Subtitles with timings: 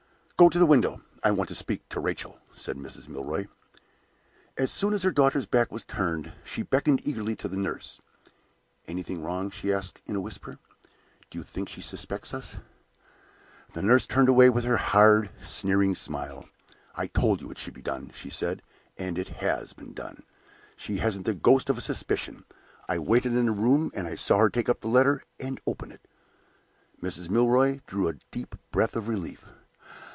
[0.37, 1.03] "Go to the window.
[1.23, 3.07] I want to speak to Rachel," said Mrs.
[3.07, 3.45] Milroy.
[4.57, 8.01] As soon as her daughter's back was turned, she beckoned eagerly to the nurse.
[8.87, 10.57] "Anything wrong?" she asked, in a whisper.
[11.29, 12.57] "Do you think she suspects us?"
[13.73, 16.49] The nurse turned away with her hard, sneering smile.
[16.95, 18.63] "I told you it should be done," she said,
[18.97, 20.23] "and it has been done.
[20.75, 22.45] She hasn't the ghost of a suspicion.
[22.89, 25.91] I waited in the room; and I saw her take up the letter and open
[25.91, 26.07] it."
[26.99, 27.29] Mrs.
[27.29, 29.45] Milroy drew a deep breath of relief.